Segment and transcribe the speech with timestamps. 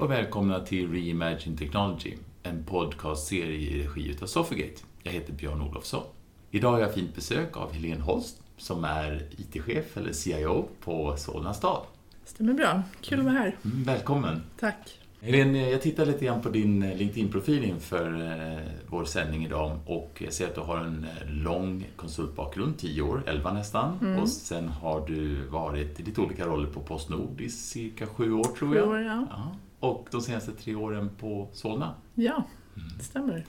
[0.00, 4.82] Och välkomna till Reimagine Technology, en podcastserie i regi utav Sofigate.
[5.02, 6.02] Jag heter Björn Olofsson.
[6.50, 11.54] Idag har jag fint besök av Helene Holst som är IT-chef eller CIO på Solna
[11.54, 11.82] stad.
[12.24, 12.82] Stämmer bra.
[13.00, 13.56] Kul att vara här.
[13.64, 14.42] Mm, välkommen.
[14.60, 14.98] Tack.
[15.20, 20.32] Helene, jag tittar lite grann på din LinkedIn-profil inför eh, vår sändning idag och jag
[20.32, 23.98] ser att du har en eh, lång konsultbakgrund, 10 år, 11 nästan.
[24.00, 24.22] Mm.
[24.22, 28.44] Och sen har du varit i lite olika roller på Postnord i cirka sju år
[28.44, 28.84] tror jag.
[28.84, 29.26] Sju år, ja.
[29.30, 29.52] Ja.
[29.80, 31.94] Och de senaste tre åren på Solna.
[32.14, 32.44] Ja,
[32.76, 32.88] Mm.
[32.98, 33.46] det stämmer.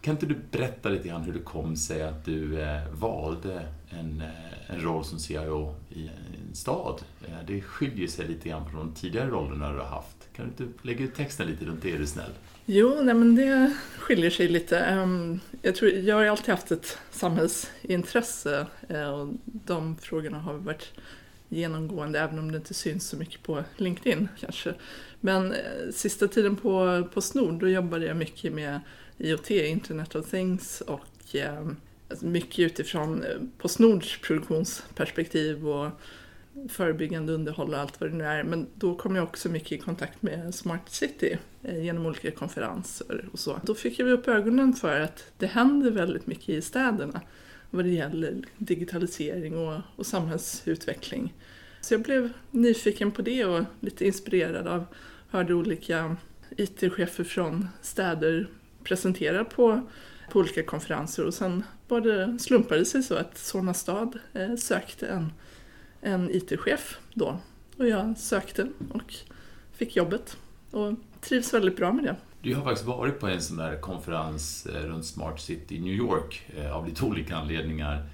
[0.00, 4.20] Kan inte du berätta lite grann hur det kom sig att du eh, valde en,
[4.20, 6.06] eh, en roll som CIO i
[6.48, 7.02] en stad?
[7.28, 10.16] Eh, det skiljer sig lite grann från de tidigare rollerna du har haft.
[10.36, 12.30] Kan du inte lägga ut texten lite runt det, är du snäll?
[12.66, 14.78] Jo, nej, men det skiljer sig lite.
[14.80, 20.92] Ehm, Jag, tror, jag har alltid haft ett samhällsintresse och de frågorna har varit
[21.50, 24.74] genomgående även om det inte syns så mycket på LinkedIn kanske.
[25.20, 28.80] Men eh, sista tiden på, på Snord då jobbade jag mycket med
[29.18, 31.68] IoT, Internet of Things och eh,
[32.10, 35.90] alltså mycket utifrån eh, Postnords produktionsperspektiv och
[36.68, 38.42] förebyggande underhåll och allt vad det nu är.
[38.42, 43.28] Men då kom jag också mycket i kontakt med Smart City eh, genom olika konferenser
[43.32, 43.60] och så.
[43.62, 47.20] Då fick jag upp ögonen för att det händer väldigt mycket i städerna
[47.70, 51.34] vad det gäller digitalisering och, och samhällsutveckling.
[51.80, 54.86] Så jag blev nyfiken på det och lite inspirerad av
[55.28, 56.16] hörde olika
[56.56, 58.48] IT-chefer från städer
[58.84, 59.88] presentera på,
[60.30, 64.56] på olika konferenser och sen var det slumpade det sig så att Solna stad eh,
[64.56, 65.32] sökte en,
[66.00, 67.40] en IT-chef då.
[67.76, 69.14] Och jag sökte och
[69.72, 70.36] fick jobbet
[70.70, 72.16] och trivs väldigt bra med det.
[72.42, 75.94] Du har faktiskt varit på en sån där konferens eh, runt Smart City i New
[75.94, 78.06] York eh, av lite olika anledningar.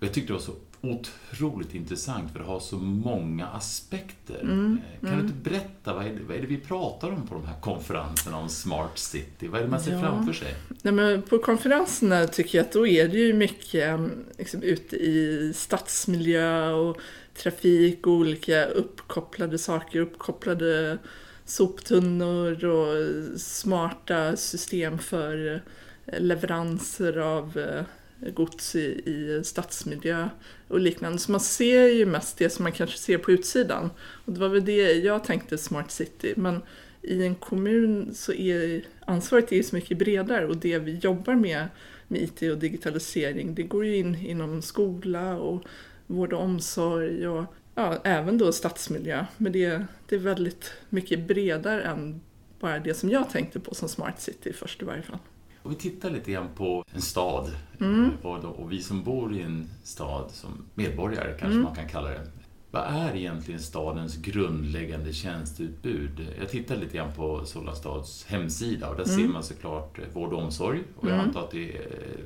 [0.00, 0.54] Jag tyckte det var så
[0.84, 4.40] otroligt intressant för det har så många aspekter.
[4.40, 5.20] Mm, Eh, Kan mm.
[5.26, 7.60] du inte berätta, vad är, det, vad är det vi pratar om på de här
[7.60, 9.48] konferenserna om Smart City?
[9.48, 10.00] Vad är det man ser Ja.
[10.00, 10.54] framför sig?
[10.82, 14.06] Nej, men på konferenserna tycker jag att då är det ju mycket eh,
[14.38, 16.96] liksom, ute i stadsmiljö och
[17.42, 20.98] trafik och olika uppkopplade saker, uppkopplade
[21.44, 25.62] soptunnor och smarta system för
[26.06, 27.84] eh, leveranser av eh,
[28.32, 30.28] gods i, i stadsmiljö
[30.68, 31.18] och liknande.
[31.18, 33.90] Så man ser ju mest det som man kanske ser på utsidan.
[34.24, 36.34] Och det var väl det jag tänkte Smart City.
[36.36, 36.62] Men
[37.02, 41.68] i en kommun så är ansvaret är så mycket bredare och det vi jobbar med
[42.08, 45.62] med IT och digitalisering det går ju in inom skola och
[46.06, 47.44] vård och omsorg och
[47.74, 49.26] ja, även då stadsmiljö.
[49.36, 52.20] Men det, det är väldigt mycket bredare än
[52.60, 55.18] bara det som jag tänkte på som Smart City först i varje fall.
[55.62, 57.50] Om vi tittar lite grann på en stad
[57.80, 58.10] Mm.
[58.22, 61.62] eh, och, vi som bor i en stad som medborgare kanske Mm.
[61.62, 62.26] man kan kalla det.
[62.70, 66.26] Vad är egentligen stadens grundläggande tjänsteutbud?
[66.38, 69.16] Jag tittar lite grann på Solna stads hemsida och där Mm.
[69.16, 71.26] ser man såklart eh, vård och omsorg och jag Mm.
[71.28, 72.24] antar att det är eh,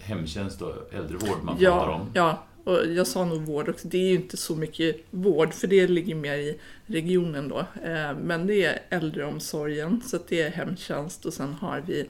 [0.00, 2.06] hemtjänst och äldrevård man pratar Ja, om.
[2.14, 3.88] ja, och jag sa nog vård också.
[3.88, 7.58] Det är ju inte så mycket vård för det ligger mer i regionen då.
[7.58, 12.06] Eh, men det är äldreomsorgen, så det är hemtjänst och sen har vi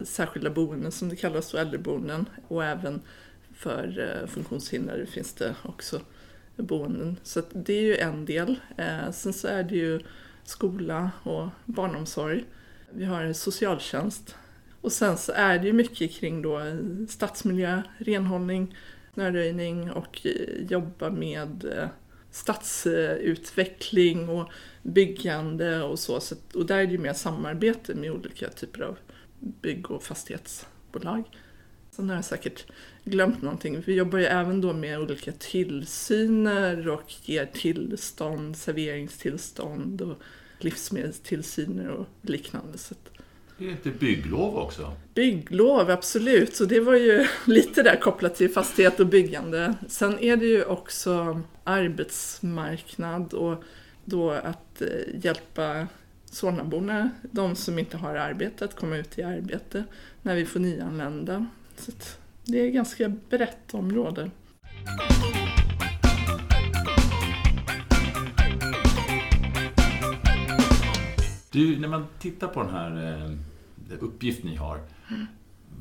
[0.00, 2.26] särskilda boenden som det kallas, och äldreboenden.
[2.48, 3.00] Och även
[3.54, 6.00] för eh, funktionshindrade finns det också
[6.56, 7.16] boenden.
[7.22, 8.56] Så det är ju en del.
[8.76, 10.00] Eh, sen så är det ju
[10.44, 12.44] skola och barnomsorg.
[12.90, 14.36] Vi har socialtjänst.
[14.80, 16.60] Och sen så är det ju mycket kring då
[17.08, 18.76] stadsmiljö, renhållning,
[19.14, 21.88] snöröjning och eh, jobba med eh,
[22.30, 24.50] stadsutveckling och
[24.82, 26.20] byggande och så.
[26.20, 26.34] så.
[26.54, 28.98] Och där är det ju mer samarbete med olika typer av
[29.38, 31.24] bygg och fastighetsbolag.
[31.90, 32.66] Sen har jag säkert
[33.04, 33.82] glömt någonting.
[33.86, 40.16] Vi jobbar ju även då med olika tillsyner och ger tillstånd, serveringstillstånd och
[40.58, 42.78] livsmedelstillsyner och liknande.
[42.78, 43.13] Så att
[43.64, 44.92] det är inte bygglov också.
[45.14, 46.56] Bygglov, absolut.
[46.56, 49.74] Så det var ju lite där kopplat till fastighet och byggande.
[49.88, 53.64] Sen är det ju också arbetsmarknad och
[54.04, 55.86] då att eh, hjälpa
[56.24, 59.84] Solnaborna, de som inte har arbete, att komma ut i arbete
[60.22, 61.46] när vi får nyanlända.
[61.76, 61.92] Så
[62.44, 64.30] det är ett ganska brett område.
[71.50, 73.53] Du, när man tittar på den här eh,
[74.00, 74.80] uppgift ni har,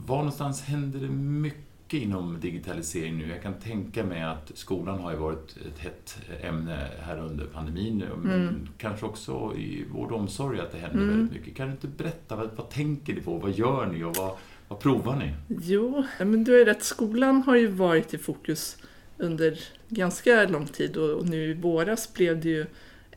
[0.05, 1.63] var någonstans händer det mycket
[2.01, 3.27] inom digitalisering nu?
[3.29, 7.97] Jag kan tänka mig att skolan har ju varit ett hett ämne här under pandemin
[7.97, 8.67] nu, men Mm.
[8.77, 11.09] kanske också i vård och omsorg att det händer Mm.
[11.17, 11.55] väldigt mycket.
[11.55, 13.37] Kan du inte berätta, vad, vad tänker ni på?
[13.37, 15.33] Vad gör ni och vad, vad provar ni?
[15.61, 16.83] Jo, men du har ju rätt.
[16.83, 18.77] Skolan har ju varit i fokus
[19.17, 19.59] under
[19.89, 22.65] ganska lång tid och nu i våras blev det ju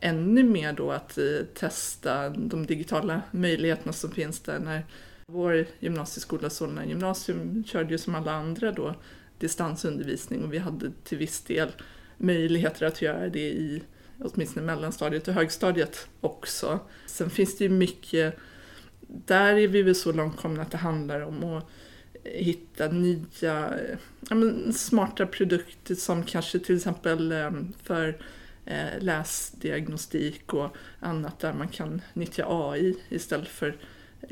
[0.01, 1.23] ännu mer då att eh,
[1.53, 4.59] testa de digitala möjligheterna som finns där.
[4.59, 4.85] När
[5.25, 8.95] vår gymnasieskola, Solna gymnasium, körde ju som alla andra då
[9.39, 11.71] distansundervisning och vi hade till viss del
[12.17, 13.83] möjligheter att göra det i
[14.19, 16.79] åtminstone mellanstadiet och högstadiet också.
[17.05, 18.37] Sen finns det ju mycket,
[19.01, 21.69] där är vi väl så långt komna att det handlar om att
[22.23, 23.73] hitta nya
[24.29, 27.51] ja, men smarta produkter som kanske till exempel eh,
[27.83, 28.17] för
[28.67, 33.77] eh, läsdiagnostik och annat där man kan nyttja AI istället för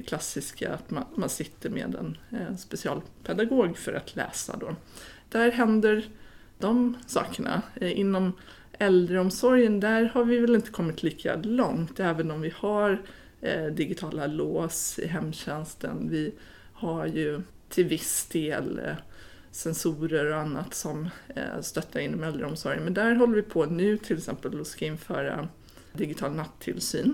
[0.07, 4.57] klassiska att man, man sitter med en eh, specialpedagog för att läsa.
[4.57, 4.75] Då.
[5.29, 6.09] Där händer
[6.59, 7.61] de sakerna.
[7.75, 8.33] Eh, inom
[8.79, 13.01] äldreomsorgen, där har vi väl inte kommit lika långt, även om vi har
[13.41, 16.09] eh, digitala lås i hemtjänsten.
[16.09, 16.33] Vi
[16.73, 18.95] har ju till viss del eh,
[19.55, 22.83] sensorer och annat som eh, stöttar inom äldreomsorgen.
[22.83, 25.47] Men där håller vi på nu till exempel och ska införa
[25.93, 27.13] digital nattillsyn.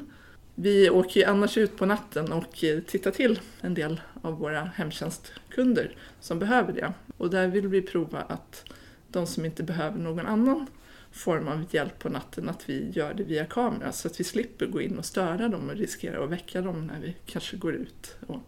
[0.55, 4.63] Vi åker ju annars ut på natten och eh, tittar till en del av våra
[4.63, 6.93] hemtjänstkunder som behöver det.
[7.17, 8.65] Och där vill vi prova att
[9.07, 10.67] de som inte behöver någon annan
[11.11, 14.65] form av hjälp på natten, att vi gör det via kamera så att vi slipper
[14.65, 18.15] gå in och störa dem och riskera att väcka dem när vi kanske går ut
[18.27, 18.39] och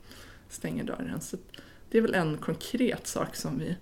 [0.49, 1.21] stänger dörren.
[1.21, 1.37] Så
[1.93, 3.75] det är väl en konkret sak som vi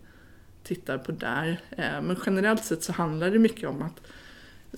[0.63, 1.61] tittar på där.
[1.69, 4.01] Eh, men generellt sett så handlar det mycket om att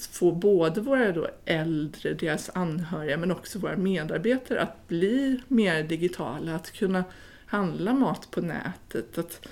[0.02, 6.56] få både våra då äldre, deras anhöriga, men också våra medarbetare att bli mer digitala,
[6.56, 7.04] att kunna
[7.46, 9.48] handla mat på nätet, att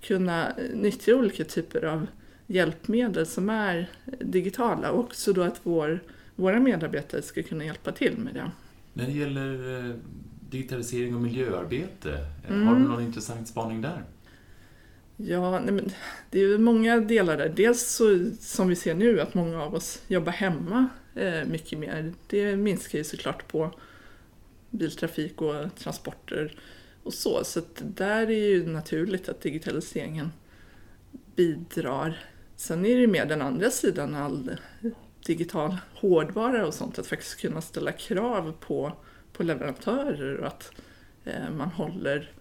[0.00, 2.06] kunna nyttja olika typer av
[2.46, 3.90] hjälpmedel som är
[4.20, 6.00] digitala och också då att vår,
[6.36, 8.50] våra medarbetare ska kunna hjälpa till med det.
[8.92, 9.94] När det gäller eh,
[10.50, 12.26] digitalisering och miljöarbete.
[12.48, 12.66] Mm.
[12.66, 14.04] Har du någon intressant spaning där?
[15.16, 15.90] Ja, nej men
[16.30, 17.48] det är ju många delar där.
[17.48, 22.12] Dels så, som vi ser nu att många av oss jobbar hemma eh, mycket mer.
[22.26, 23.70] Det minskar ju såklart på
[24.70, 26.58] biltrafik och transporter
[27.02, 27.44] och så.
[27.44, 30.32] Så där är det ju naturligt att digitaliseringen
[31.36, 32.20] bidrar.
[32.56, 34.50] Sen är det ju mer den andra sidan, all
[35.26, 38.92] digital hårdvara och sånt, att faktiskt kunna ställa krav på
[39.32, 40.72] på leverantörer och att
[41.24, 42.32] eh, man håller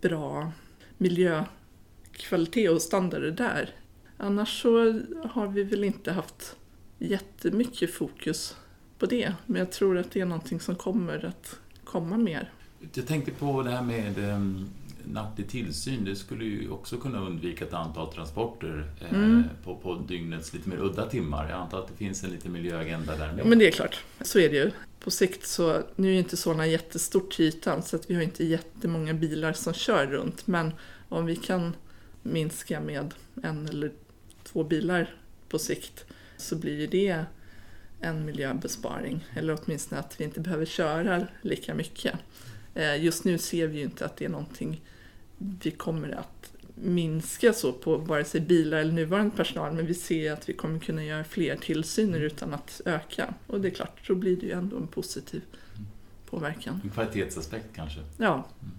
[0.00, 0.52] bra
[0.96, 3.70] miljökvalitet och standarder där.
[4.16, 6.56] Annars så har vi väl inte haft
[6.98, 8.56] jättemycket fokus
[8.98, 12.52] på det, men jag tror att det är någonting som kommer att komma mer.
[12.94, 14.68] Jag tänkte på det här med um,
[15.04, 16.04] nattlig tillsyn.
[16.04, 19.44] Det skulle ju också kunna undvika ett antal transporter eh, mm.
[19.64, 21.50] på, på dygnets lite mer udda timmar.
[21.50, 23.46] Jag antar att det finns en liten miljöagenda där med.
[23.46, 26.66] Men det är klart, så är det ju på sikt så, nu är inte Solna
[26.66, 30.72] jättestort till ytan så att vi har inte jättemånga bilar som kör runt men
[31.08, 31.76] om vi kan
[32.22, 33.92] minska med en eller
[34.44, 35.14] två bilar
[35.48, 36.04] på sikt
[36.36, 37.24] så blir det
[38.00, 42.14] en miljöbesparing eller åtminstone att vi inte behöver köra lika mycket.
[42.74, 44.82] Eh, just nu ser vi ju inte att det är någonting
[45.38, 46.37] vi kommer att
[46.82, 50.78] minska så på vare sig bilar eller nuvarande personal men vi ser att vi kommer
[50.78, 53.34] kunna göra fler tillsyner utan att öka.
[53.46, 55.42] Och det är klart, då blir det ju ändå en positiv
[56.30, 56.80] påverkan.
[56.84, 58.00] En kvalitetsaspekt kanske?
[58.16, 58.48] Ja.
[58.62, 58.74] Mm.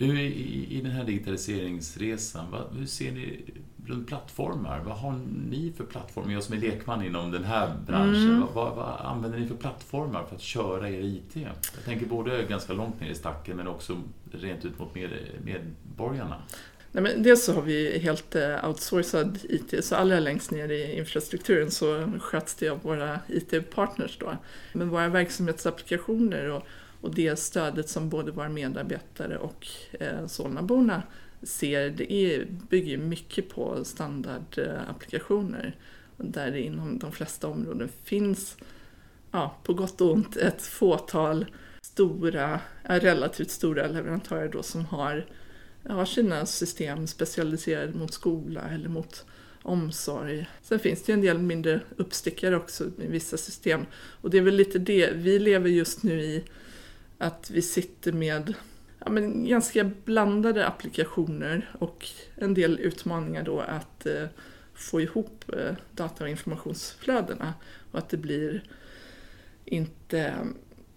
[0.00, 3.44] Du, i, i den här digitaliseringsresan, vad, hur ser ni
[3.86, 4.80] runt plattformar?
[4.80, 5.20] Vad har
[5.50, 6.32] ni för plattformar?
[6.32, 8.46] Jag som är lekman inom den här branschen, mm.
[8.54, 11.36] vad, vad, använder ni för plattformar för att köra er IT?
[11.36, 13.96] Jag tänker både ganska långt ner i stacken men också
[14.32, 15.10] rent ut mot med,
[15.44, 16.42] medborgarna.
[16.92, 20.98] Nej, men dels så har vi helt eh, outsourcad IT, så allra längst ner i
[20.98, 24.36] infrastrukturen så sköts det av våra IT-partners då.
[24.72, 26.66] Men våra verksamhetsapplikationer och
[27.00, 29.66] och det stödet som både våra medarbetare och
[30.00, 31.02] eh, Solnaborna
[31.42, 35.76] ser, det är, bygger mycket på standardapplikationer
[36.16, 38.56] där det inom de flesta områden finns,
[39.30, 41.46] ja, på gott och ont, ett fåtal
[41.82, 45.26] stora, relativt stora leverantörer då som har,
[45.88, 49.24] har sina system specialiserade mot skola eller mot
[49.62, 50.46] omsorg.
[50.62, 54.42] Sen finns det ju en del mindre uppstickare också i vissa system och det är
[54.42, 56.44] väl lite det, vi lever just nu i
[57.18, 58.54] att vi sitter med
[59.04, 64.26] ja, men ganska blandade applikationer och en del utmaningar då att eh,
[64.74, 67.54] få ihop eh, data och informationsflödena
[67.92, 68.62] och att det blir
[69.64, 70.34] inte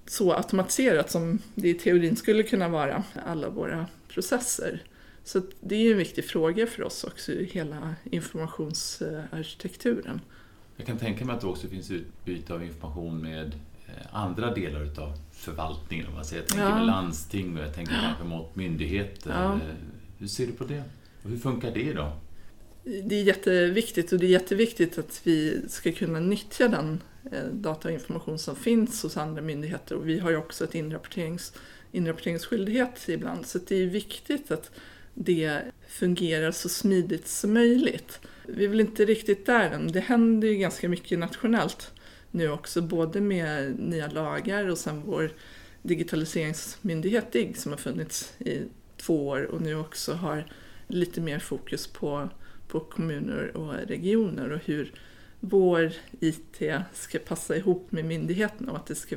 [0.05, 4.83] så automatiserat som det i teorin skulle kunna vara, alla våra processer.
[5.23, 10.21] Så det är en viktig fråga för oss också, hela informationsarkitekturen.
[10.77, 13.51] Jag kan tänka mig att det också finns utbyte av information med
[14.11, 16.07] andra delar utav förvaltningen.
[16.07, 16.41] Om man säger.
[16.41, 16.83] Jag tänker ja.
[16.83, 19.31] landsting och jag tänker kanske mot myndigheter.
[19.31, 19.59] Ja.
[20.17, 20.83] Hur ser du på det?
[21.23, 22.11] Och hur funkar det då?
[22.83, 27.87] Det är jätteviktigt och det är jätteviktigt att vi ska kunna nyttja den eh, data
[27.87, 31.53] och information som finns hos andra myndigheter och vi har ju också ett inrapporterings,
[31.91, 34.71] inrapporteringsskyldighet ibland så det är viktigt att
[35.13, 38.19] det fungerar så smidigt som möjligt.
[38.47, 39.91] Vi är väl inte riktigt där än.
[39.91, 41.91] Det händer ju ganska mycket nationellt
[42.33, 45.31] nu också, både med nya lagar och sen vår
[45.81, 48.61] digitaliseringsmyndighet DIGG som har funnits i
[48.97, 50.45] två år och nu också har
[50.87, 52.29] lite mer fokus på,
[52.67, 54.93] på kommuner och regioner och hur
[55.39, 56.61] vår IT
[56.93, 59.15] ska passa ihop med myndigheterna och att det ska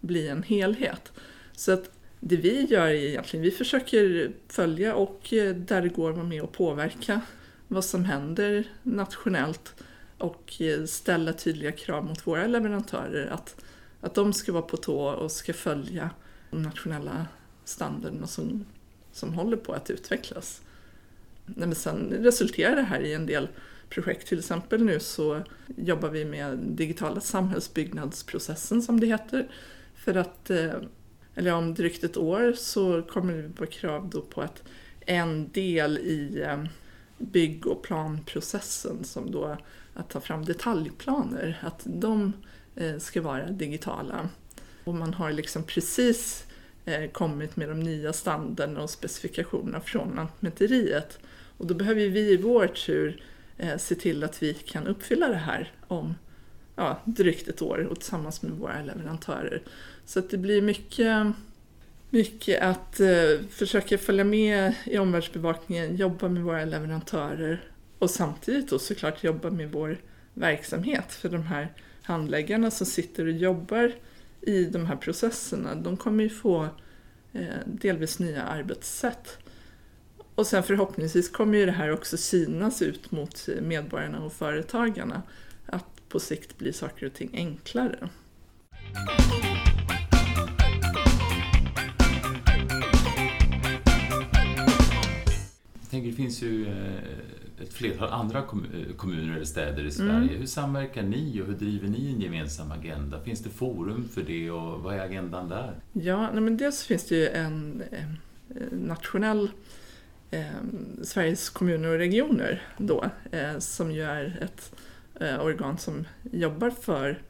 [0.00, 1.12] bli en helhet.
[1.52, 1.90] Så att
[2.20, 6.42] det vi gör är egentligen, vi försöker följa och eh, där det går vara med
[6.42, 7.20] och påverka
[7.68, 9.74] vad som händer nationellt
[10.22, 13.56] och eh, ställa tydliga krav mot våra leverantörer att,
[14.00, 16.10] att de ska vara på tå och ska följa
[16.50, 17.26] de nationella
[17.64, 18.64] standarderna som,
[19.12, 20.62] som håller på att utvecklas.
[21.46, 23.48] Men sen resulterar det här i en del
[23.88, 24.28] projekt.
[24.28, 25.42] Till exempel nu så
[25.76, 29.48] jobbar vi med digitala samhällsbyggnadsprocessen som det heter.
[29.94, 30.74] För att, eh,
[31.34, 34.62] eller om drygt ett år så kommer det vara krav då på att
[35.06, 36.64] en del i eh,
[37.18, 39.56] bygg och planprocessen som då
[39.94, 42.32] att ta fram detaljplaner, att de
[42.76, 44.28] eh, ska vara digitala.
[44.84, 46.46] Och man har liksom precis
[46.84, 51.18] eh, kommit med de nya standarderna och specifikationerna från Lantmäteriet.
[51.56, 53.22] Och då behöver vi i vår tur
[53.58, 56.14] eh, se till att vi kan uppfylla det här om
[56.76, 59.62] ja, drygt ett år och tillsammans med våra leverantörer.
[60.04, 61.26] Så att det blir mycket,
[62.10, 63.00] mycket att
[63.50, 67.71] försöka följa med i omvärldsbevakningen, jobba med våra leverantörer
[68.02, 69.98] och samtidigt då såklart jobba med vår
[70.34, 71.12] verksamhet.
[71.12, 73.92] För de här handläggarna som sitter och jobbar
[74.40, 76.68] i de här processerna, de kommer ju få
[77.32, 79.38] eh, delvis nya arbetssätt.
[80.34, 85.22] Och sen förhoppningsvis kommer ju det här också synas ut mot medborgarna och företagarna.
[85.66, 88.08] Att på sikt blir saker och ting enklare.
[95.80, 97.22] Jag tänker, det finns ju eh,
[97.62, 100.12] ett flertal andra eh, kommuner eller städer i Sverige.
[100.12, 100.38] Mm.
[100.38, 103.20] Hur samverkar ni och hur driver ni en gemensam agenda?
[103.20, 105.74] Finns det forum för det och vad är agendan där?
[105.92, 108.04] Ja, men dels finns det ju en eh,
[108.70, 109.50] nationell
[110.30, 110.46] eh,
[111.02, 114.74] Sveriges kommuner och regioner då, eh, som ju är ett
[115.20, 117.22] eh, organ som jobbar för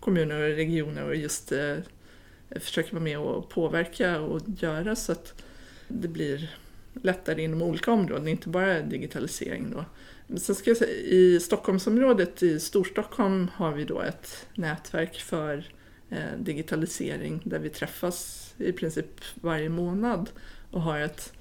[0.00, 1.76] kommuner och regioner och just eh,
[2.50, 5.42] försöker vara med och påverka och göra så att
[5.88, 6.50] det blir
[7.02, 9.70] lättare inom olika områden, inte bara digitalisering.
[9.70, 9.84] Då.
[10.26, 15.64] Men sen ska jag säga, I Stockholmsområdet, i Storstockholm, har vi då ett nätverk för
[16.10, 20.30] eh, digitalisering där vi träffas i princip varje månad
[20.70, 21.32] och har ett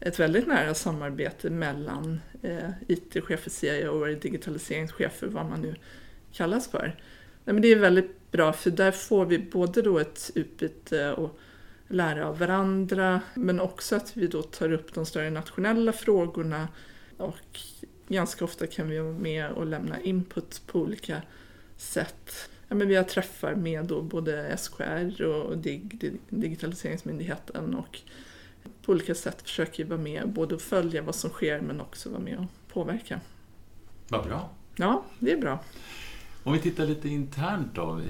[0.00, 5.74] ett väldigt nära samarbete mellan eh, IT-chefer, och digitaliseringschefer, vad man nu
[6.32, 6.96] kallas för.
[7.44, 11.38] Nej, men det är väldigt bra för där får vi både då ett utbyte och
[11.90, 16.68] lära av varandra men också att vi då tar upp de större nationella frågorna
[17.16, 17.58] och
[18.08, 21.22] ganska ofta kan vi vara med och lämna input på olika
[21.76, 22.50] sätt.
[22.68, 28.00] Ja, men vi har träffar med då både SKR och DIG, Digitaliseringsmyndigheten och
[28.82, 32.20] på olika sätt försöker vara med, både att följa vad som sker men också vara
[32.20, 33.20] med och påverka.
[34.08, 34.50] Vad bra.
[34.76, 35.64] Ja, det är bra.
[36.42, 38.00] Om vi tittar lite internt då.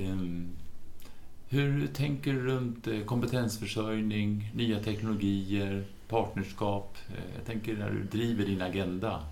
[1.52, 6.96] Hur tänker du runt eh, kompetensförsörjning, nya teknologier, partnerskap?
[7.08, 9.24] Eh, jag tänker när du driver din agenda.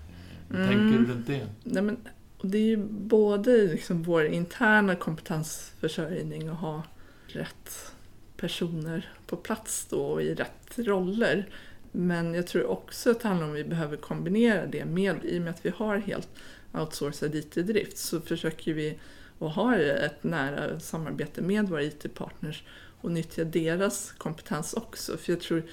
[0.49, 0.69] Eh, hur mm.
[0.69, 1.47] tänker du runt det?
[1.63, 1.97] Nej, men,
[2.41, 6.83] det är ju både liksom vår interna kompetensförsörjning och ha
[7.27, 7.93] rätt
[8.37, 11.47] personer på plats då och i rätt roller.
[11.91, 15.37] Men jag tror också att det handlar om att vi behöver kombinera det med, i
[15.37, 16.29] och med att vi har helt
[16.73, 18.99] outsourcad IT-drift, så försöker vi
[19.39, 22.63] och har ett nära samarbete med våra IT-partners
[23.01, 25.17] och nyttja deras kompetens också.
[25.17, 25.63] För jag tror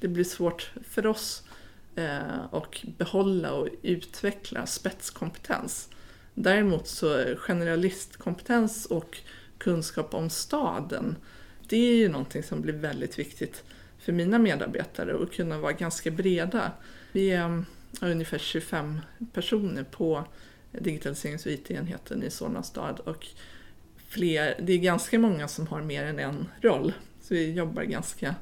[0.00, 1.42] det blir svårt för oss
[1.96, 5.88] eh, att behålla och utveckla spetskompetens.
[6.34, 9.18] Däremot så generalistkompetens och
[9.58, 11.16] kunskap om staden
[11.68, 13.64] det är ju någonting som blir väldigt viktigt
[13.98, 16.72] för mina medarbetare och kunna vara ganska breda.
[17.12, 17.64] Vi är
[18.00, 19.00] ungefär 25
[19.32, 20.24] personer på
[20.80, 23.26] digitaliserings och IT-enheten i Solna stad och
[24.08, 26.92] fler, det är ganska många som har mer än en roll.
[27.20, 28.34] Så vi jobbar ganska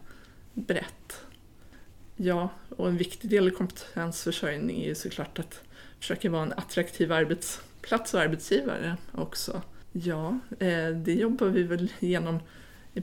[0.55, 1.25] brett.
[2.17, 5.61] Ja, och en viktig del i kompetensförsörjning är ju såklart att
[5.99, 9.62] försöka vara en attraktiv arbetsplats och arbetsgivare också.
[9.93, 12.41] Ja, eh, det jobbar vi väl genom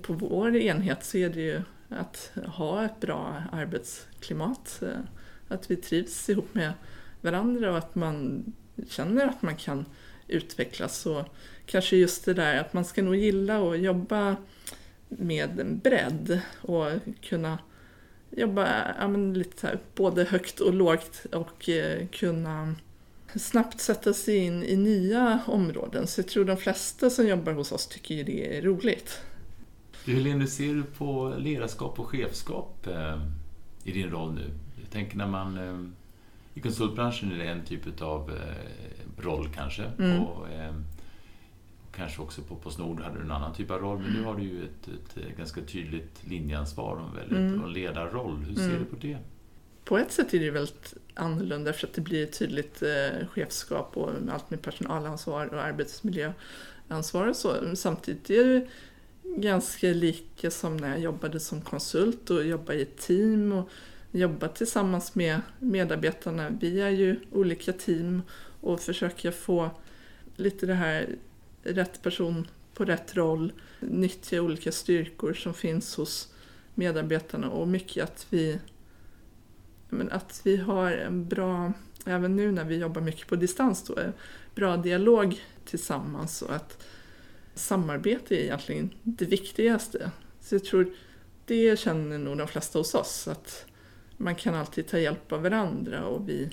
[0.01, 4.81] på vår enhet så är det ju att ha ett bra arbetsklimat.
[4.81, 4.99] Eh,
[5.47, 6.73] att vi trivs ihop med
[7.21, 8.43] varandra och att man
[8.89, 9.85] känner att man kan
[10.27, 10.97] utvecklas.
[10.97, 11.25] så
[11.65, 14.35] kanske just det där att man ska nog gilla att jobba
[15.09, 16.89] med en bredd och
[17.21, 17.59] kunna
[18.29, 22.75] jobba ja, men lite här, både högt och lågt och eh, kunna
[23.35, 26.07] snabbt sätta sig in i nya områden.
[26.07, 29.21] Så jag tror de flesta som jobbar hos oss tycker ju det är roligt.
[30.05, 33.21] Du Helene, hur ser du på ledarskap och chefskap eh,
[33.83, 34.49] i din roll nu?
[34.81, 35.57] Jag tänker när man...
[35.57, 36.00] Eh,
[36.61, 39.83] i konsultbranschen är det en typ av eh, roll kanske.
[39.83, 40.23] Mm.
[40.23, 40.73] Och, eh,
[41.95, 44.43] kanske också på Postnord hade du en annan typ av roll, men nu har du
[44.43, 47.63] ju ett, ett ganska tydligt linjeansvar och en, väldigt, mm.
[47.63, 48.37] en ledarroll.
[48.47, 48.79] Hur ser mm.
[48.79, 49.17] du på det?
[49.85, 53.97] På ett sätt är det väldigt annorlunda för att det blir ett tydligt eh, chefskap
[53.97, 57.75] och allt med personalansvar och arbetsmiljöansvar och så.
[57.75, 58.67] Samtidigt är det
[59.23, 63.69] ganska lika som när jag jobbade som konsult och jobbade i ett team och
[64.11, 66.49] jobba tillsammans med medarbetarna.
[66.49, 68.21] Vi är ju olika team
[68.61, 69.71] och försöker få
[70.35, 71.15] lite det här
[71.63, 76.33] rätt person på rätt roll, nyttja olika styrkor som finns hos
[76.75, 78.59] medarbetarna och mycket att vi,
[79.89, 81.73] men att vi har en bra,
[82.05, 83.95] även nu när vi jobbar mycket på distans, då,
[84.55, 86.83] bra dialog tillsammans och att
[87.53, 90.11] samarbete är egentligen det viktigaste.
[90.41, 90.93] Så jag tror
[91.45, 93.65] det känner nog de flesta hos oss, att
[94.21, 96.49] man kan alltid ta hjälp av varandra och vi,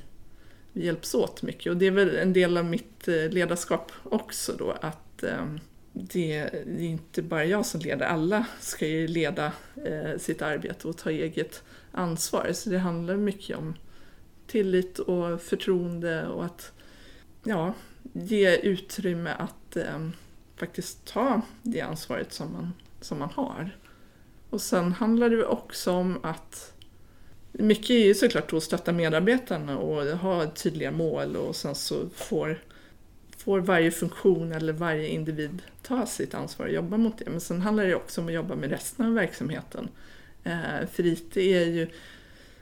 [0.73, 1.71] vi hjälps åt mycket.
[1.71, 5.61] Och det är väl en del av mitt eh, ledarskap också då, att ehm,
[5.93, 9.53] det är inte bara jag som leder, alla ska ju leda
[9.85, 12.51] eh, sitt arbete och ta eget ansvar.
[12.53, 13.75] Så det handlar mycket om
[14.47, 16.73] tillit och förtroende och att
[17.45, 17.75] ja,
[18.13, 20.13] ge utrymme att ehm,
[20.57, 23.77] faktiskt ta det ansvaret som man, som man har.
[24.51, 26.75] Och sen handlar det också om att
[27.53, 32.63] mycket är ju såklart att stötta medarbetarna och ha tydliga mål och sen så får,
[33.37, 37.31] får varje funktion eller varje individ ta sitt ansvar och jobba mot det.
[37.31, 39.89] Men sen handlar det också om att jobba med resten av verksamheten.
[40.45, 41.89] Eh, för IT är ju,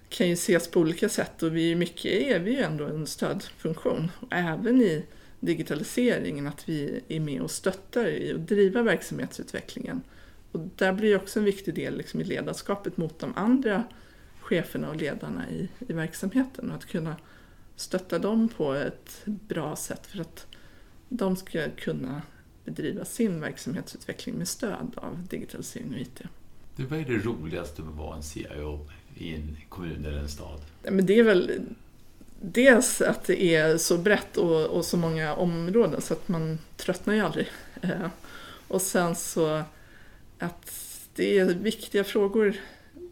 [0.09, 3.07] kan ju ses på olika sätt och vi är mycket är vi ju ändå en
[3.07, 4.11] stödfunktion.
[4.21, 5.05] Och även i
[5.41, 10.03] digitaliseringen, att vi är med och stöttar i att driva verksamhetsutvecklingen.
[10.53, 13.85] Och där blir också en viktig del liksom i ledarskapet mot de andra
[14.47, 17.17] cheferna och ledarna i, i verksamheten och att kunna
[17.77, 20.47] stötta dem på ett bra sätt för att
[21.09, 22.23] de ska kunna
[22.65, 26.21] bedriva sin verksamhetsutveckling med stöd av digitalisering och IT.
[26.77, 30.29] Du, vad är det roligaste med att vara en CIO i en kommun eller en
[30.29, 30.61] stad?
[30.83, 31.61] Men det är väl
[32.41, 37.15] dels att det är så brett och, och, så många områden så att man tröttnar
[37.15, 37.49] ju aldrig.
[37.83, 38.09] Eh,
[38.69, 39.63] och sen så
[40.39, 40.73] att
[41.15, 42.57] det är viktiga frågor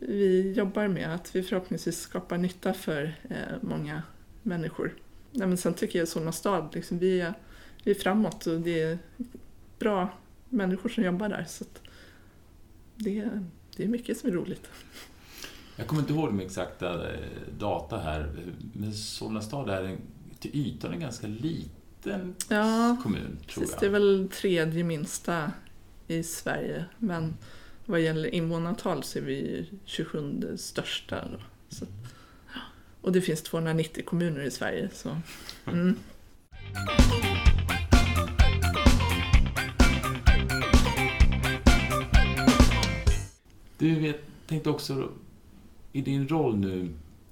[0.00, 4.02] vi jobbar med, att vi förhoppningsvis skapar nytta för eh, många
[4.42, 4.94] människor.
[5.30, 7.34] Nej, men sen tycker jag Solna stad, liksom, vi, är,
[7.84, 8.98] vi är framåt och det är
[9.78, 10.08] bra
[10.48, 11.44] människor som jobbar där.
[11.48, 11.64] Så
[12.96, 13.28] det,
[13.76, 14.70] det är mycket som är roligt.
[15.76, 17.18] Jag kommer inte ihåg de exakta eh,
[17.58, 18.32] data här,
[18.72, 19.98] men Solna stad är
[20.38, 23.80] till ytan en ganska liten ja, kommun, tror precis, jag.
[23.80, 25.52] Det är väl tredje minsta
[26.06, 27.36] i Sverige, men
[27.86, 31.24] vad gäller invånarantal så är vi 27 största.
[31.68, 31.86] Så,
[33.00, 34.88] och det finns 290 kommuner i Sverige.
[34.92, 35.16] Så,
[35.66, 35.96] mm.
[43.78, 44.14] Du, jag
[44.46, 45.08] tänkte också
[45.92, 46.88] i din roll nu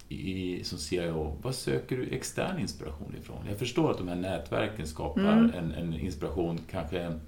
[0.08, 3.46] i, som CIO, vad söker du extern inspiration ifrån?
[3.48, 5.50] Jag förstår att de här nätverken skapar mm.
[5.54, 7.18] en, en, inspiration, kanske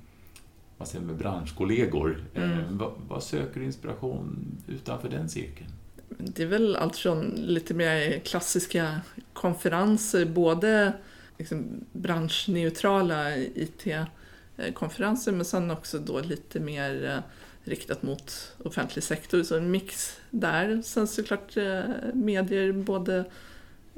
[0.79, 2.25] vad säger, med branschkollegor.
[2.35, 2.51] Mm.
[2.53, 5.71] Eh, vad, vad, söker inspiration utanför den cirkeln?
[6.09, 9.01] Det är väl allt från lite mer klassiska
[9.33, 10.93] konferenser, både
[11.39, 17.19] liksom branschneutrala IT-konferenser men sen också då lite mer eh,
[17.65, 20.83] riktat mot offentlig sektor, så en mix där.
[20.85, 21.83] Sen såklart eh,
[22.15, 23.25] medier, både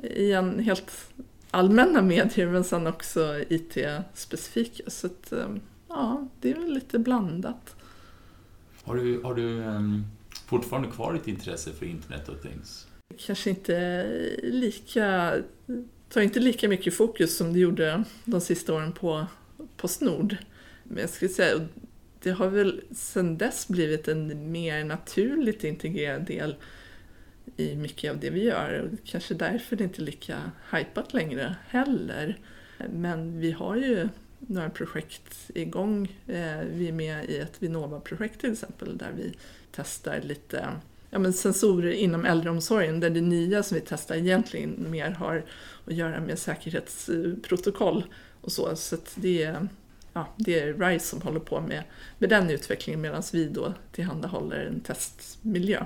[0.02, 0.92] i en helt
[1.50, 4.90] allmänna medier men sen också IT-specifika.
[4.90, 5.32] Så att,
[5.96, 7.76] ja, det är väl lite blandat.
[8.84, 10.04] Har du, har du um,
[10.46, 12.86] fortfarande kvar ditt intresse för internet och things?
[13.18, 14.06] Kanske inte
[14.42, 15.34] lika,
[16.08, 19.26] tar inte lika mycket fokus som det gjorde de sista åren på
[19.76, 20.36] Postnord.
[20.82, 21.60] Men jag skulle säga,
[22.22, 26.56] det har väl sedan dess blivit en mer naturligt integrerad del
[27.56, 28.80] i mycket av det vi gör.
[28.80, 32.38] Och kanske därför det inte är lika hypat längre heller.
[32.92, 36.18] Men vi har ju några projekt igång.
[36.26, 39.34] Eh, vi är med i ett Vinnova-projekt till exempel där vi
[39.72, 40.68] testar lite
[41.10, 45.44] ja, men sensorer inom äldreomsorgen där det nya som vi testar egentligen mer har
[45.84, 48.04] att göra med säkerhetsprotokoll
[48.40, 48.76] och så.
[48.76, 49.68] Så det, är,
[50.12, 51.82] ja, det är RISE som håller på med,
[52.18, 55.84] med den utvecklingen medan vi då tillhandahåller en testmiljö.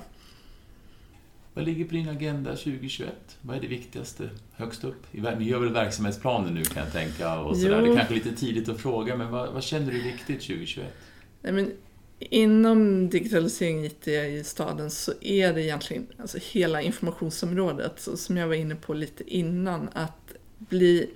[1.54, 3.12] Vad ligger på din agenda 2021?
[3.42, 5.06] Vad är det viktigaste högst upp?
[5.12, 7.82] Ni gör väl verksamhetsplaner nu kan jag tänka och sådär.
[7.82, 10.94] Det är kanske lite tidigt att fråga, men vad, vad känner du är viktigt 2021?
[11.42, 11.72] Nej, men
[12.18, 18.48] inom digitalisering IT i staden så är det egentligen alltså hela informationsområdet, så som jag
[18.48, 21.10] var inne på lite innan, att bli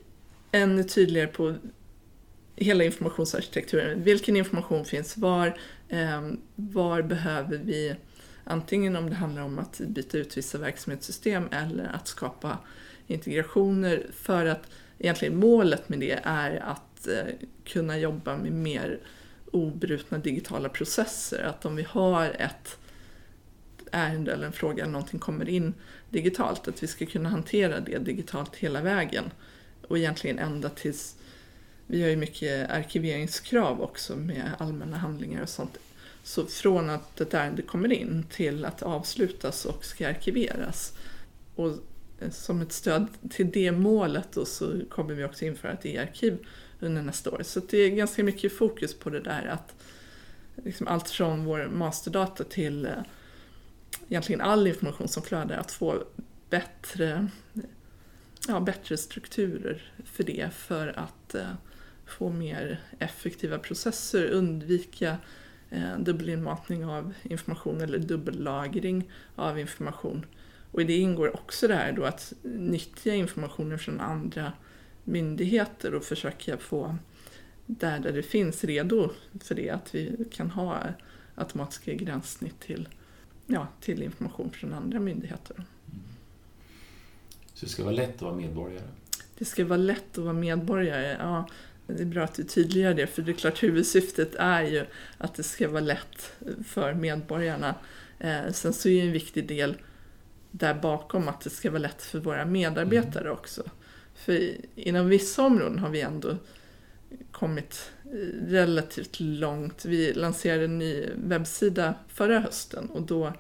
[0.53, 1.55] ännu tydligare på
[2.57, 4.03] hela informationsarkitekturen.
[4.03, 5.59] Vilken information finns var?
[5.89, 7.95] Eh, var behöver vi
[8.45, 12.59] Antingen om det handlar om att byta ut vissa verksamhetssystem eller att skapa
[13.07, 19.01] integrationer för att egentligen målet med det är att eh, kunna jobba med mer
[19.51, 21.43] obrutna digitala processer.
[21.43, 22.79] Att om vi har ett
[23.91, 25.75] ärende eller en fråga någonting kommer in
[26.11, 29.25] digitalt, att vi ska kunna hantera det digitalt hela vägen.
[29.89, 31.17] Och egentligen ända tills,
[31.87, 35.79] vi har ju mycket arkiveringskrav också med allmänna handlingar och sånt
[36.25, 40.93] så från att ett ärende kommer in till att avslutas och ska arkiveras.
[41.55, 41.69] Och
[42.21, 46.39] eh, som ett stöd till det målet då så kommer vi också införa ett e-arkiv
[46.81, 47.43] under nästa år.
[47.43, 49.75] Så det är ganska mycket fokus på det där att
[50.65, 52.93] liksom allt från vår masterdata till eh,
[54.09, 56.05] egentligen all information som flödar, att få
[56.51, 57.29] bättre,
[58.49, 61.53] ja, bättre strukturer för det för att eh,
[62.07, 65.19] få mer effektiva processer, undvika
[65.99, 70.27] dubbelinmatning av information eller dubbellagring av information.
[70.71, 74.53] Och i det ingår också det här då att nyttja informationen från andra
[75.05, 76.97] myndigheter och försöka få
[77.67, 79.11] där, där det finns redo
[79.41, 80.79] för det, att vi kan ha
[81.35, 82.89] automatiska gränssnitt till,
[83.47, 85.55] ja, till information från andra myndigheter.
[85.55, 86.01] Mm.
[87.55, 88.89] Så det ska vara lätt att vara medborgare?
[89.39, 91.49] Det ska vara lätt att vara medborgare, ja.
[91.87, 94.87] Det är bra att du tydliggör det, för det är klart huvudsyftet är ju
[95.19, 96.33] att det ska vara lätt
[96.67, 97.75] för medborgarna.
[98.19, 99.77] Eh, sen så är ju en viktig del
[100.51, 103.33] där bakom att det ska vara lätt för våra medarbetare mm.
[103.33, 103.63] också.
[104.15, 106.37] För inom vissa områden har vi ändå
[107.31, 107.93] kommit
[108.47, 109.85] relativt långt.
[109.85, 113.33] Vi lanserade en ny webbsida förra hösten och då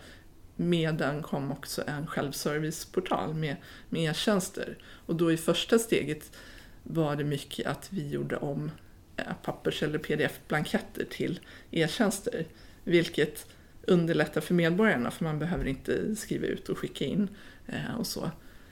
[0.57, 3.57] med den kom också en självserviceportal med,
[3.89, 4.79] med e-tjänster.
[5.07, 6.37] Och då i första steget
[6.85, 8.71] var det mycket att vi gjorde om
[9.17, 12.47] eh, pappers eller pdf-blanketter till e-tjänster.
[12.85, 13.47] Vilket
[13.83, 17.29] underlättar för medborgarna för man behöver inte skriva ut och skicka in
[17.67, 18.31] eh, och så.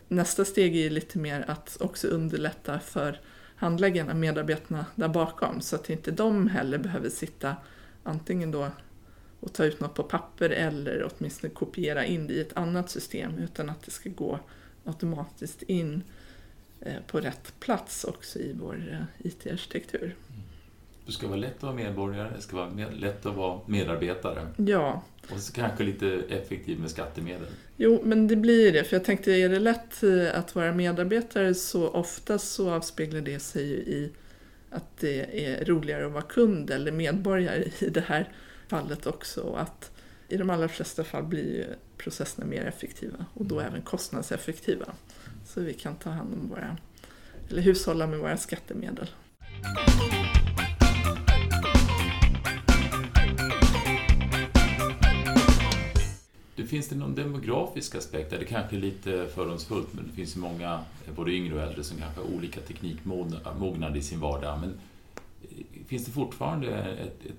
[0.09, 3.20] Nästa steg är lite mer att också underlätta för
[3.57, 7.57] handläggarna, medarbetarna där bakom så att inte de heller behöver sitta
[8.03, 8.70] antingen då
[9.40, 13.38] och ta ut något på papper eller åtminstone kopiera in det i ett annat system
[13.38, 14.40] utan att det ska gå
[14.85, 16.03] automatiskt in
[17.07, 20.14] på rätt plats också i vår eh, IT-arkitektur.
[21.07, 24.47] Det ska vara lätt att vara medborgare, det ska vara lätt att vara medarbetare.
[24.57, 25.03] Ja.
[25.31, 27.49] Och så kanske lite effektiv med skattemedel.
[27.77, 28.85] Jo, men det blir det.
[28.85, 33.38] För jag tänkte, är det lätt eh, att vara medarbetare så ofta så avspeglar det
[33.38, 34.12] sig ju i
[34.71, 38.33] att det är roligare att vara kund eller medborgare i det här
[38.68, 39.40] fallet också.
[39.40, 39.90] Och att
[40.29, 43.73] i de allra flesta fall blir processerna mer effektiva och då mm.
[43.73, 44.87] även kostnadseffektiva.
[45.44, 46.76] Så vi kan ta hand om våra,
[47.48, 49.11] eller hushålla med våra skattemedel.
[56.57, 58.31] Det finns det någon demografisk aspekt?
[58.31, 60.81] Det kanske är lite fördomsfullt, men det finns ju många,
[61.16, 64.61] både yngre och äldre, som kanske har olika teknikmognad i sin vardag.
[64.61, 64.78] Men
[65.42, 67.33] eh, finns det fortfarande ett, ett,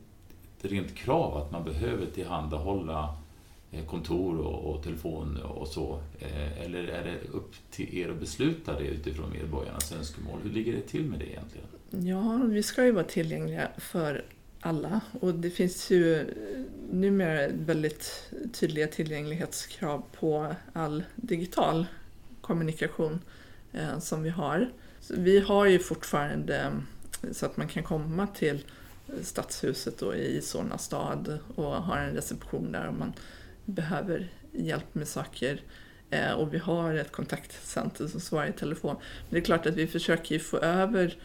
[0.59, 3.15] ett rent krav att man behöver tillhandahålla
[3.73, 5.99] Eh, kontor och, och, telefon och så?
[6.19, 10.39] Eh, eller är det upp till er att besluta det utifrån medborgarnas önskemål?
[10.43, 11.67] Hur ligger det till med det egentligen?
[11.89, 14.25] Ja, vi ska ju vara tillgängliga för
[14.59, 16.25] alla och det finns ju eh,
[16.91, 21.85] numera väldigt tydliga tillgänglighetskrav på all digital
[22.41, 23.19] kommunikation
[23.99, 24.69] som vi har.
[24.99, 26.71] Så vi har ju fortfarande
[27.31, 28.63] så att man kan komma till
[29.21, 33.13] Stadshuset då i Solna stad och ha en reception där och man
[33.65, 35.61] behöver hjälp med saker
[36.09, 38.95] eh, och vi har ett kontaktcenter som svarar i telefon.
[38.95, 41.17] Men det är klart att vi försöker få över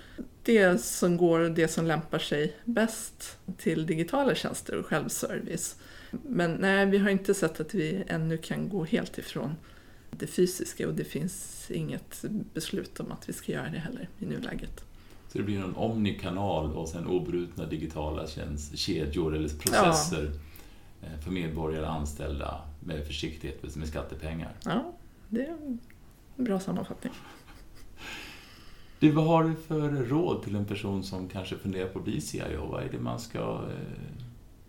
[0.42, 5.76] det som går och det som lämpar sig bäst till digitala tjänster och självservice.
[6.10, 9.56] Men nej, vi har inte sett att vi ännu kan gå helt ifrån
[10.10, 12.24] det fysiska och det finns inget
[12.54, 14.84] beslut om att vi ska göra det heller i nuläget.
[15.32, 20.24] Så det blir en omnikanal och sen obrutna digitala tjänst, kedjor eller processer?
[20.24, 20.47] Ja
[21.20, 24.52] för medborgare och anställda med försiktighet med skattepengar.
[24.64, 24.92] Ja,
[25.28, 25.78] det är en
[26.36, 27.12] bra sammanfattning.
[29.00, 32.20] Du, vad har du för råd till en person som kanske funderar på att bli
[32.20, 32.66] CIO?
[32.70, 34.24] Vad är det man ska eh,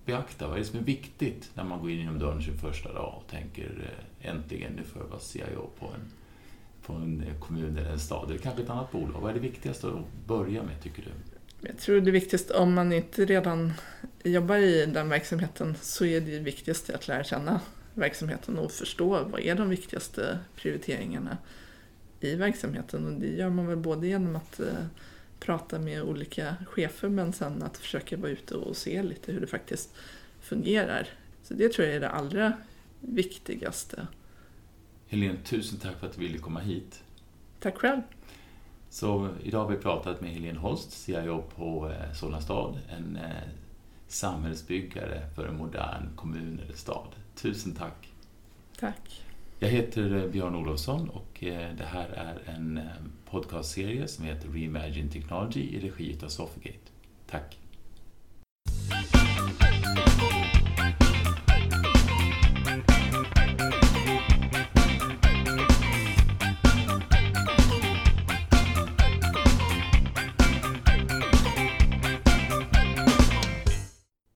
[0.06, 0.48] beakta?
[0.48, 3.14] Vad är det som är viktigt när man går in genom dörren sin första dag
[3.18, 6.12] och tänker eh, äntligen, nu får jag vara CIO på en,
[6.86, 9.22] på en kommun eller en stad eller kanske ett annat bolag.
[9.22, 11.12] Vad är det viktigaste att börja med, tycker du?
[11.62, 13.74] Jag tror det viktigaste, om man inte redan
[14.24, 17.62] jobbar i den verksamheten, så är det viktigaste att lära känna
[17.94, 21.38] verksamheten och förstå vad är de viktigaste prioriteringarna
[22.20, 23.06] i verksamheten.
[23.06, 24.86] Och det gör man väl både genom att eh,
[25.40, 29.48] prata med olika chefer men sen att försöka vara ute och se lite hur det
[29.48, 29.96] faktiskt
[30.42, 31.08] fungerar.
[31.44, 32.54] Så det tror jag är det allra
[33.00, 34.08] viktigaste.
[35.08, 37.04] Helene, tusen tack för att du ville komma hit.
[37.60, 38.02] Tack själv.
[38.90, 43.50] Så idag har vi pratat med Helene Holst, CIO på eh, Solna stad, en eh,
[44.08, 47.08] samhällsbyggare för en modern kommun eller stad.
[47.36, 48.14] Tusen tack!
[48.80, 49.24] Tack!
[49.60, 51.38] Jag heter eh, Björn Olofsson och
[51.78, 52.80] det här är en
[53.30, 56.92] podcastserie som heter Reimagine Technology i regi av Sofigate.
[57.30, 57.58] Tack!